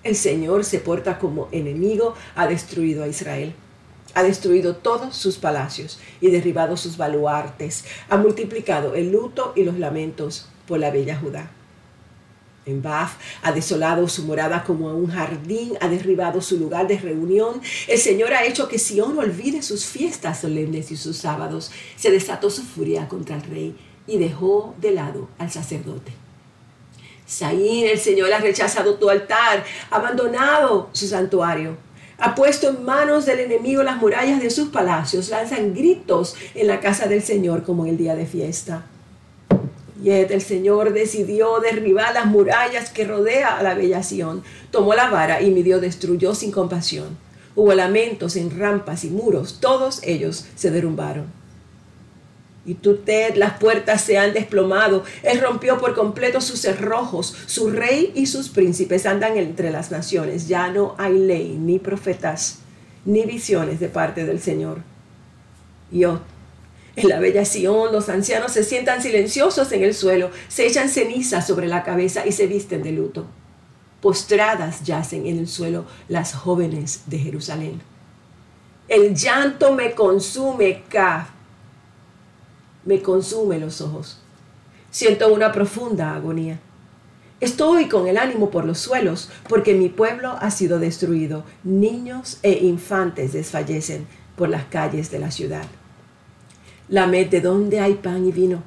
El 0.03 0.15
Señor 0.15 0.63
se 0.65 0.79
porta 0.79 1.19
como 1.19 1.47
enemigo, 1.51 2.15
ha 2.35 2.47
destruido 2.47 3.03
a 3.03 3.07
Israel. 3.07 3.53
Ha 4.13 4.23
destruido 4.23 4.75
todos 4.75 5.15
sus 5.15 5.37
palacios 5.37 5.99
y 6.19 6.31
derribado 6.31 6.75
sus 6.77 6.97
baluartes. 6.97 7.85
Ha 8.09 8.17
multiplicado 8.17 8.95
el 8.95 9.11
luto 9.11 9.53
y 9.55 9.63
los 9.63 9.79
lamentos 9.79 10.47
por 10.67 10.79
la 10.79 10.91
bella 10.91 11.17
Judá. 11.17 11.51
En 12.65 12.81
Baf 12.81 13.15
ha 13.41 13.51
desolado 13.51 14.07
su 14.07 14.23
morada 14.23 14.63
como 14.63 14.89
a 14.89 14.93
un 14.93 15.07
jardín, 15.07 15.77
ha 15.81 15.87
derribado 15.87 16.41
su 16.41 16.57
lugar 16.57 16.87
de 16.87 16.99
reunión. 16.99 17.59
El 17.87 17.97
Señor 17.97 18.33
ha 18.33 18.45
hecho 18.45 18.67
que 18.67 18.77
Sión 18.77 19.17
olvide 19.17 19.63
sus 19.63 19.85
fiestas 19.85 20.41
solemnes 20.41 20.91
y 20.91 20.97
sus 20.97 21.17
sábados. 21.17 21.71
Se 21.95 22.11
desató 22.11 22.49
su 22.51 22.61
furia 22.61 23.07
contra 23.07 23.35
el 23.35 23.43
rey 23.43 23.75
y 24.05 24.19
dejó 24.19 24.75
de 24.79 24.91
lado 24.91 25.27
al 25.39 25.49
sacerdote. 25.49 26.11
Saín, 27.25 27.87
el 27.87 27.97
Señor 27.97 28.31
ha 28.31 28.39
rechazado 28.39 28.95
tu 28.95 29.09
altar, 29.09 29.63
ha 29.89 29.95
abandonado 29.95 30.89
su 30.91 31.07
santuario. 31.07 31.77
Ha 32.23 32.35
puesto 32.35 32.69
en 32.69 32.85
manos 32.85 33.25
del 33.25 33.39
enemigo 33.39 33.81
las 33.81 33.97
murallas 33.97 34.39
de 34.39 34.51
sus 34.51 34.69
palacios, 34.69 35.29
lanzan 35.29 35.73
gritos 35.73 36.35
en 36.53 36.67
la 36.67 36.79
casa 36.79 37.07
del 37.07 37.23
Señor 37.23 37.63
como 37.63 37.83
en 37.83 37.89
el 37.89 37.97
día 37.97 38.15
de 38.15 38.27
fiesta. 38.27 38.85
Y 40.03 40.11
el 40.11 40.39
Señor 40.41 40.93
decidió 40.93 41.59
derribar 41.59 42.13
las 42.13 42.27
murallas 42.27 42.91
que 42.91 43.05
rodea 43.05 43.57
a 43.57 43.63
la 43.63 43.73
bella 43.73 44.03
Sión. 44.03 44.43
Tomó 44.69 44.93
la 44.93 45.09
vara 45.09 45.41
y 45.41 45.49
midió, 45.49 45.79
destruyó 45.79 46.35
sin 46.35 46.51
compasión. 46.51 47.17
Hubo 47.55 47.73
lamentos 47.73 48.35
en 48.35 48.55
rampas 48.55 49.03
y 49.03 49.09
muros, 49.09 49.57
todos 49.59 49.99
ellos 50.03 50.45
se 50.55 50.69
derrumbaron. 50.69 51.40
Y 52.65 52.75
Ted, 52.75 53.35
las 53.35 53.57
puertas 53.57 54.01
se 54.01 54.17
han 54.17 54.33
desplomado. 54.33 55.03
Él 55.23 55.41
rompió 55.41 55.79
por 55.79 55.95
completo 55.95 56.41
sus 56.41 56.61
cerrojos. 56.61 57.35
Su 57.47 57.71
rey 57.71 58.11
y 58.15 58.27
sus 58.27 58.49
príncipes 58.49 59.05
andan 59.05 59.37
entre 59.37 59.71
las 59.71 59.89
naciones. 59.89 60.47
Ya 60.47 60.69
no 60.69 60.95
hay 60.99 61.17
ley, 61.17 61.57
ni 61.59 61.79
profetas, 61.79 62.59
ni 63.03 63.25
visiones 63.25 63.79
de 63.79 63.89
parte 63.89 64.25
del 64.25 64.39
Señor. 64.39 64.83
Yo 65.91 66.21
en 66.95 67.07
la 67.07 67.19
bella 67.19 67.45
Sión 67.45 67.93
los 67.93 68.09
ancianos 68.09 68.51
se 68.51 68.63
sientan 68.63 69.01
silenciosos 69.01 69.71
en 69.71 69.83
el 69.83 69.93
suelo, 69.93 70.29
se 70.49 70.67
echan 70.67 70.89
ceniza 70.89 71.41
sobre 71.41 71.67
la 71.67 71.83
cabeza 71.83 72.27
y 72.27 72.31
se 72.31 72.47
visten 72.47 72.83
de 72.83 72.91
luto. 72.91 73.25
Postradas 74.01 74.83
yacen 74.83 75.25
en 75.25 75.39
el 75.39 75.47
suelo 75.47 75.85
las 76.09 76.33
jóvenes 76.33 77.03
de 77.05 77.19
Jerusalén. 77.19 77.81
El 78.87 79.15
llanto 79.15 79.73
me 79.73 79.93
consume, 79.93 80.83
Kaf. 80.89 81.29
Me 82.85 83.01
consume 83.01 83.59
los 83.59 83.81
ojos. 83.81 84.19
Siento 84.89 85.33
una 85.33 85.51
profunda 85.51 86.15
agonía. 86.15 86.59
Estoy 87.39 87.87
con 87.87 88.07
el 88.07 88.17
ánimo 88.17 88.51
por 88.51 88.65
los 88.65 88.77
suelos, 88.77 89.29
porque 89.49 89.73
mi 89.73 89.89
pueblo 89.89 90.37
ha 90.39 90.51
sido 90.51 90.79
destruido. 90.79 91.43
Niños 91.63 92.37
e 92.43 92.51
infantes 92.51 93.33
desfallecen 93.33 94.05
por 94.35 94.49
las 94.49 94.65
calles 94.65 95.09
de 95.09 95.19
la 95.19 95.31
ciudad. 95.31 95.65
Lamed 96.87 97.29
de 97.29 97.41
dónde 97.41 97.79
hay 97.79 97.95
pan 97.95 98.27
y 98.27 98.31
vino. 98.31 98.63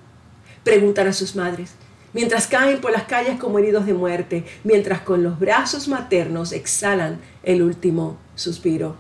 Preguntan 0.65 1.07
a 1.07 1.13
sus 1.13 1.37
madres, 1.37 1.75
mientras 2.13 2.47
caen 2.47 2.81
por 2.81 2.91
las 2.91 3.05
calles 3.05 3.39
como 3.39 3.59
heridos 3.59 3.87
de 3.87 3.95
muerte, 3.95 4.45
mientras 4.65 5.03
con 5.03 5.23
los 5.23 5.39
brazos 5.39 5.89
maternos 5.89 6.53
exhalan 6.53 7.21
el 7.43 7.63
último 7.63 8.17
suspiro. 8.35 8.97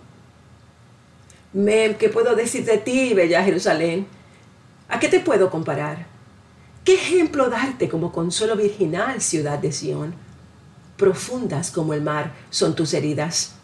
¿qué 1.54 2.10
puedo 2.12 2.34
decir 2.34 2.64
de 2.64 2.78
ti, 2.78 3.14
bella 3.14 3.42
Jerusalén? 3.42 4.06
¿A 4.88 4.98
qué 5.00 5.08
te 5.08 5.20
puedo 5.20 5.50
comparar? 5.50 6.06
¿Qué 6.84 6.94
ejemplo 6.94 7.48
darte 7.48 7.88
como 7.88 8.12
consuelo 8.12 8.56
virginal, 8.56 9.20
ciudad 9.20 9.58
de 9.58 9.72
Sión? 9.72 10.14
Profundas 10.96 11.70
como 11.70 11.94
el 11.94 12.02
mar 12.02 12.32
son 12.50 12.74
tus 12.74 12.92
heridas. 12.92 13.54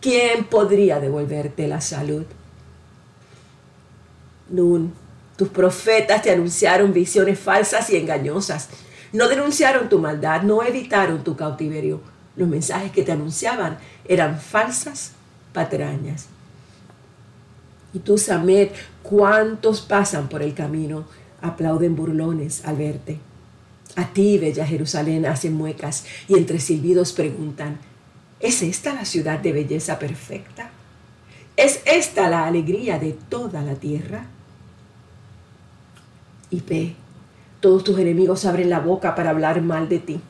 ¿Quién 0.00 0.44
podría 0.44 1.00
devolverte 1.00 1.66
la 1.66 1.80
salud? 1.80 2.24
Nun, 4.50 4.92
tus 5.36 5.48
profetas 5.48 6.22
te 6.22 6.30
anunciaron 6.30 6.92
visiones 6.92 7.38
falsas 7.38 7.90
y 7.90 7.96
engañosas. 7.96 8.68
No 9.12 9.28
denunciaron 9.28 9.88
tu 9.88 9.98
maldad, 9.98 10.42
no 10.42 10.62
evitaron 10.62 11.24
tu 11.24 11.36
cautiverio. 11.36 12.00
Los 12.36 12.48
mensajes 12.48 12.92
que 12.92 13.02
te 13.02 13.12
anunciaban 13.12 13.78
eran 14.04 14.38
falsas 14.38 15.12
patrañas. 15.52 16.28
Y 17.94 18.00
tú, 18.00 18.18
Samet, 18.18 18.74
¿cuántos 19.02 19.80
pasan 19.80 20.28
por 20.28 20.42
el 20.42 20.54
camino? 20.54 21.04
Aplauden 21.40 21.96
burlones 21.96 22.64
al 22.64 22.76
verte. 22.76 23.18
A 23.96 24.06
ti, 24.12 24.38
bella 24.38 24.66
Jerusalén, 24.66 25.26
hacen 25.26 25.54
muecas 25.54 26.04
y 26.28 26.34
entre 26.34 26.60
silbidos 26.60 27.12
preguntan, 27.12 27.78
¿es 28.40 28.62
esta 28.62 28.94
la 28.94 29.04
ciudad 29.04 29.38
de 29.38 29.52
belleza 29.52 29.98
perfecta? 29.98 30.70
¿Es 31.56 31.80
esta 31.86 32.28
la 32.28 32.46
alegría 32.46 32.98
de 32.98 33.16
toda 33.28 33.62
la 33.62 33.74
tierra? 33.74 34.26
y 36.50 36.60
ve. 36.60 36.94
Todos 37.60 37.84
tus 37.84 37.98
enemigos 37.98 38.44
abren 38.44 38.70
la 38.70 38.80
boca 38.80 39.14
para 39.14 39.30
hablar 39.30 39.62
mal 39.62 39.88
de 39.88 39.98
ti. 39.98 40.20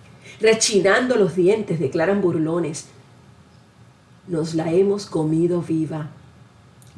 Rechinando 0.40 1.16
los 1.16 1.36
dientes, 1.36 1.78
declaran 1.78 2.20
burlones. 2.20 2.86
Nos 4.26 4.54
la 4.54 4.72
hemos 4.72 5.06
comido 5.06 5.60
viva. 5.62 6.08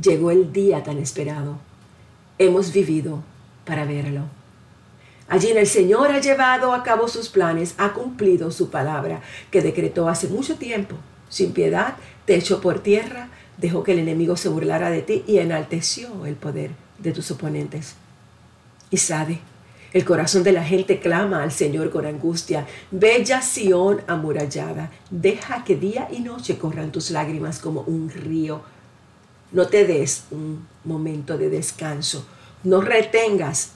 Llegó 0.00 0.30
el 0.30 0.52
día 0.52 0.82
tan 0.82 0.98
esperado. 0.98 1.58
Hemos 2.38 2.72
vivido 2.72 3.22
para 3.64 3.84
verlo. 3.84 4.22
Allí 5.28 5.50
el 5.50 5.66
Señor 5.66 6.10
ha 6.10 6.20
llevado 6.20 6.72
a 6.72 6.82
cabo 6.82 7.06
sus 7.06 7.28
planes, 7.28 7.74
ha 7.78 7.92
cumplido 7.92 8.50
su 8.50 8.70
palabra 8.70 9.20
que 9.50 9.62
decretó 9.62 10.08
hace 10.08 10.28
mucho 10.28 10.56
tiempo. 10.56 10.96
Sin 11.28 11.52
piedad 11.52 11.96
te 12.24 12.34
echó 12.34 12.60
por 12.60 12.80
tierra, 12.80 13.28
dejó 13.58 13.82
que 13.82 13.92
el 13.92 14.00
enemigo 14.00 14.36
se 14.36 14.48
burlara 14.48 14.90
de 14.90 15.02
ti 15.02 15.22
y 15.26 15.38
enalteció 15.38 16.26
el 16.26 16.34
poder 16.34 16.72
de 16.98 17.12
tus 17.12 17.30
oponentes 17.30 17.94
y 18.90 18.96
sabe. 18.96 19.38
El 19.92 20.04
corazón 20.04 20.44
de 20.44 20.52
la 20.52 20.62
gente 20.62 21.00
clama 21.00 21.42
al 21.42 21.50
Señor 21.50 21.90
con 21.90 22.06
angustia. 22.06 22.66
Bella 22.90 23.42
Sión 23.42 24.02
amurallada, 24.06 24.90
deja 25.10 25.64
que 25.64 25.74
día 25.74 26.08
y 26.12 26.20
noche 26.20 26.58
corran 26.58 26.92
tus 26.92 27.10
lágrimas 27.10 27.58
como 27.58 27.80
un 27.82 28.08
río. 28.08 28.62
No 29.52 29.66
te 29.66 29.86
des 29.86 30.24
un 30.30 30.66
momento 30.84 31.36
de 31.36 31.50
descanso. 31.50 32.24
No 32.62 32.80
retengas 32.80 33.72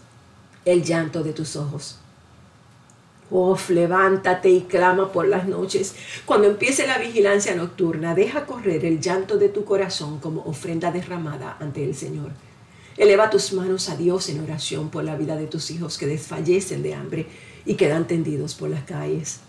el 0.64 0.82
llanto 0.84 1.22
de 1.22 1.32
tus 1.32 1.56
ojos. 1.56 1.98
Oh, 3.30 3.58
levántate 3.68 4.50
y 4.50 4.60
clama 4.62 5.10
por 5.10 5.26
las 5.26 5.48
noches. 5.48 5.94
Cuando 6.24 6.46
empiece 6.46 6.86
la 6.86 6.98
vigilancia 6.98 7.54
nocturna, 7.54 8.14
deja 8.14 8.46
correr 8.46 8.84
el 8.84 9.00
llanto 9.00 9.38
de 9.38 9.48
tu 9.48 9.64
corazón 9.64 10.20
como 10.20 10.42
ofrenda 10.42 10.92
derramada 10.92 11.56
ante 11.58 11.82
el 11.82 11.94
Señor. 11.94 12.30
Eleva 12.96 13.30
tus 13.30 13.52
manos 13.52 13.88
a 13.88 13.96
Dios 13.96 14.28
en 14.28 14.40
oración 14.40 14.90
por 14.90 15.02
la 15.02 15.16
vida 15.16 15.36
de 15.36 15.46
tus 15.46 15.70
hijos 15.70 15.98
que 15.98 16.06
desfallecen 16.06 16.82
de 16.82 16.94
hambre 16.94 17.26
y 17.66 17.74
quedan 17.74 18.06
tendidos 18.06 18.54
por 18.54 18.68
las 18.68 18.84
calles. 18.84 19.40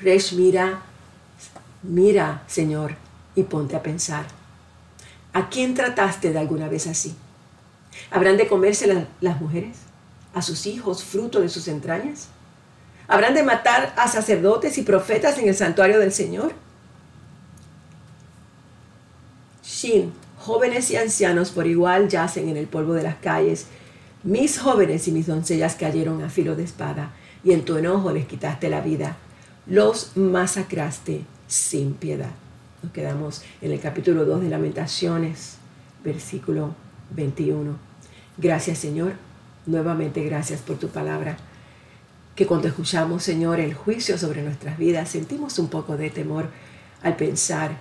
Resh, 0.00 0.34
mira, 0.34 0.82
mira, 1.82 2.42
Señor, 2.46 2.96
y 3.34 3.44
ponte 3.44 3.76
a 3.76 3.82
pensar. 3.82 4.26
¿A 5.34 5.50
quién 5.50 5.74
trataste 5.74 6.32
de 6.32 6.38
alguna 6.38 6.68
vez 6.68 6.86
así? 6.86 7.14
¿Habrán 8.12 8.36
de 8.36 8.46
comerse 8.46 9.06
las 9.20 9.40
mujeres? 9.40 9.78
¿A 10.32 10.40
sus 10.42 10.64
hijos 10.66 11.02
fruto 11.02 11.40
de 11.40 11.48
sus 11.48 11.66
entrañas? 11.66 12.28
¿Habrán 13.08 13.34
de 13.34 13.42
matar 13.42 13.92
a 13.96 14.06
sacerdotes 14.06 14.78
y 14.78 14.82
profetas 14.82 15.36
en 15.38 15.48
el 15.48 15.56
santuario 15.56 15.98
del 15.98 16.12
Señor? 16.12 16.52
Shin, 19.64 20.12
jóvenes 20.38 20.92
y 20.92 20.96
ancianos 20.96 21.50
por 21.50 21.66
igual 21.66 22.08
yacen 22.08 22.48
en 22.48 22.56
el 22.56 22.68
polvo 22.68 22.94
de 22.94 23.02
las 23.02 23.16
calles. 23.16 23.66
Mis 24.22 24.60
jóvenes 24.60 25.08
y 25.08 25.12
mis 25.12 25.26
doncellas 25.26 25.74
cayeron 25.74 26.22
a 26.22 26.30
filo 26.30 26.54
de 26.54 26.62
espada, 26.62 27.10
y 27.42 27.52
en 27.52 27.64
tu 27.64 27.76
enojo 27.76 28.12
les 28.12 28.26
quitaste 28.26 28.70
la 28.70 28.80
vida. 28.80 29.16
Los 29.66 30.16
masacraste 30.16 31.24
sin 31.48 31.94
piedad. 31.94 32.43
Nos 32.84 32.92
quedamos 32.92 33.40
en 33.62 33.72
el 33.72 33.80
capítulo 33.80 34.26
2 34.26 34.42
de 34.42 34.50
Lamentaciones, 34.50 35.56
versículo 36.04 36.74
21. 37.16 37.78
Gracias 38.36 38.76
Señor, 38.76 39.14
nuevamente 39.64 40.22
gracias 40.22 40.60
por 40.60 40.76
tu 40.76 40.88
palabra 40.88 41.38
que 42.36 42.46
cuando 42.46 42.68
escuchamos, 42.68 43.22
Señor, 43.22 43.58
el 43.58 43.72
juicio 43.72 44.18
sobre 44.18 44.42
nuestras 44.42 44.76
vidas, 44.76 45.08
sentimos 45.08 45.58
un 45.58 45.68
poco 45.68 45.96
de 45.96 46.10
temor 46.10 46.50
al 47.02 47.16
pensar 47.16 47.78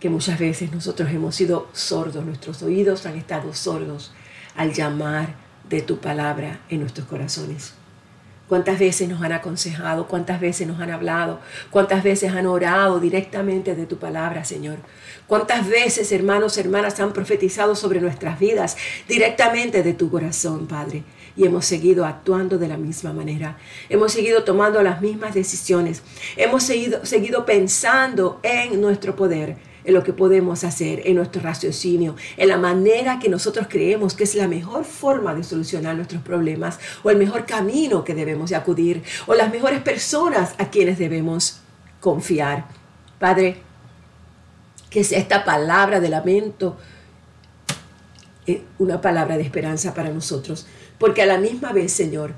que 0.00 0.10
muchas 0.10 0.40
veces 0.40 0.72
nosotros 0.72 1.08
hemos 1.10 1.36
sido 1.36 1.68
sordos, 1.72 2.24
nuestros 2.24 2.60
oídos 2.64 3.06
han 3.06 3.14
estado 3.14 3.54
sordos 3.54 4.10
al 4.56 4.72
llamar 4.72 5.36
de 5.70 5.80
tu 5.80 5.98
palabra 5.98 6.58
en 6.68 6.80
nuestros 6.80 7.06
corazones. 7.06 7.77
¿Cuántas 8.48 8.78
veces 8.78 9.08
nos 9.08 9.22
han 9.22 9.32
aconsejado? 9.32 10.08
¿Cuántas 10.08 10.40
veces 10.40 10.66
nos 10.66 10.80
han 10.80 10.90
hablado? 10.90 11.40
¿Cuántas 11.70 12.02
veces 12.02 12.32
han 12.32 12.46
orado 12.46 12.98
directamente 12.98 13.74
de 13.74 13.84
tu 13.84 13.98
palabra, 13.98 14.44
Señor? 14.44 14.78
¿Cuántas 15.26 15.68
veces, 15.68 16.10
hermanos, 16.12 16.56
hermanas, 16.56 16.98
han 16.98 17.12
profetizado 17.12 17.76
sobre 17.76 18.00
nuestras 18.00 18.38
vidas 18.38 18.76
directamente 19.06 19.82
de 19.82 19.92
tu 19.92 20.10
corazón, 20.10 20.66
Padre? 20.66 21.04
y 21.36 21.46
hemos 21.46 21.66
seguido 21.66 22.04
actuando 22.04 22.58
de 22.58 22.66
la 22.66 22.76
misma 22.76 23.12
manera. 23.12 23.56
Hemos 23.88 24.12
seguido 24.12 24.42
tomando 24.42 24.82
las 24.82 25.00
mismas 25.00 25.34
decisiones. 25.34 26.02
Hemos 26.36 26.64
seguido, 26.64 27.06
seguido 27.06 27.46
pensando 27.46 28.40
en 28.42 28.80
nuestro 28.80 29.14
poder, 29.14 29.56
en 29.88 29.94
lo 29.94 30.04
que 30.04 30.12
podemos 30.12 30.64
hacer, 30.64 31.00
en 31.06 31.16
nuestro 31.16 31.40
raciocinio, 31.40 32.14
en 32.36 32.48
la 32.48 32.58
manera 32.58 33.18
que 33.18 33.30
nosotros 33.30 33.68
creemos 33.70 34.12
que 34.12 34.24
es 34.24 34.34
la 34.34 34.46
mejor 34.46 34.84
forma 34.84 35.34
de 35.34 35.42
solucionar 35.42 35.96
nuestros 35.96 36.20
problemas 36.20 36.78
o 37.02 37.08
el 37.08 37.16
mejor 37.16 37.46
camino 37.46 38.04
que 38.04 38.14
debemos 38.14 38.50
de 38.50 38.56
acudir 38.56 39.02
o 39.26 39.34
las 39.34 39.50
mejores 39.50 39.80
personas 39.80 40.54
a 40.58 40.68
quienes 40.68 40.98
debemos 40.98 41.60
confiar. 42.00 42.66
Padre, 43.18 43.62
que 44.90 45.00
es 45.00 45.10
esta 45.12 45.42
palabra 45.42 46.00
de 46.00 46.10
lamento 46.10 46.76
eh, 48.46 48.62
una 48.78 49.00
palabra 49.00 49.38
de 49.38 49.42
esperanza 49.42 49.94
para 49.94 50.10
nosotros. 50.10 50.66
Porque 50.98 51.22
a 51.22 51.26
la 51.26 51.38
misma 51.38 51.72
vez, 51.72 51.92
Señor, 51.92 52.34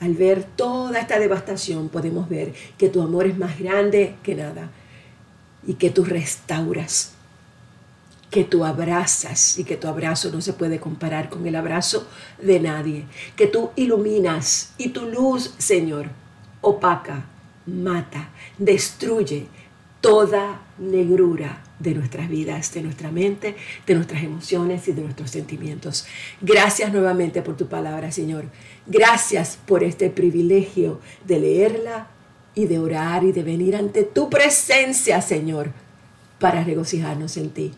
al 0.00 0.14
ver 0.14 0.44
toda 0.44 0.98
esta 0.98 1.18
devastación, 1.18 1.90
podemos 1.90 2.26
ver 2.30 2.54
que 2.78 2.88
tu 2.88 3.02
amor 3.02 3.26
es 3.26 3.36
más 3.36 3.58
grande 3.58 4.14
que 4.22 4.34
nada 4.34 4.70
y 5.66 5.74
que 5.74 5.90
tú 5.90 6.04
restauras, 6.04 7.12
que 8.30 8.44
tú 8.44 8.64
abrazas 8.64 9.58
y 9.58 9.64
que 9.64 9.76
tu 9.76 9.88
abrazo 9.88 10.30
no 10.30 10.40
se 10.40 10.52
puede 10.52 10.78
comparar 10.80 11.28
con 11.28 11.46
el 11.46 11.56
abrazo 11.56 12.08
de 12.40 12.60
nadie, 12.60 13.04
que 13.36 13.46
tú 13.46 13.70
iluminas 13.76 14.72
y 14.78 14.90
tu 14.90 15.06
luz, 15.06 15.54
Señor, 15.58 16.10
opaca, 16.60 17.24
mata, 17.66 18.30
destruye 18.58 19.46
toda 20.00 20.62
negrura 20.78 21.62
de 21.78 21.94
nuestras 21.94 22.28
vidas, 22.28 22.72
de 22.72 22.82
nuestra 22.82 23.10
mente, 23.10 23.56
de 23.86 23.94
nuestras 23.94 24.22
emociones 24.22 24.88
y 24.88 24.92
de 24.92 25.02
nuestros 25.02 25.30
sentimientos. 25.30 26.06
Gracias 26.40 26.92
nuevamente 26.92 27.42
por 27.42 27.56
tu 27.56 27.66
palabra, 27.66 28.12
Señor. 28.12 28.46
Gracias 28.86 29.58
por 29.66 29.84
este 29.84 30.10
privilegio 30.10 31.00
de 31.24 31.40
leerla 31.40 32.08
y 32.56 32.66
de 32.66 32.80
orar 32.80 33.22
y 33.22 33.30
de 33.30 33.44
venir 33.44 33.76
ante 33.76 34.02
tu 34.02 34.28
presencia, 34.28 35.20
Señor, 35.20 35.70
para 36.40 36.64
regocijarnos 36.64 37.36
en 37.36 37.50
ti. 37.50 37.72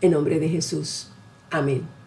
En 0.00 0.12
nombre 0.12 0.38
de 0.38 0.48
Jesús. 0.48 1.08
Amén. 1.50 1.99